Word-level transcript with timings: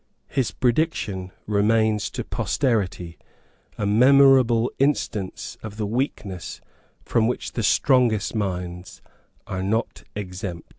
His 0.29 0.49
prediction 0.49 1.31
remains 1.45 2.09
to 2.09 2.23
posterity, 2.23 3.19
a 3.77 3.85
memorable 3.85 4.71
instance 4.79 5.59
of 5.61 5.77
the 5.77 5.85
weakness 5.85 6.59
from 7.05 7.27
which 7.27 7.51
the 7.51 7.61
strongest 7.61 8.33
minds 8.33 9.03
are 9.45 9.61
not 9.61 10.01
exempt. 10.15 10.67